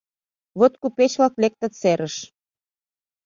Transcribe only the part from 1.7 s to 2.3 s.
серыш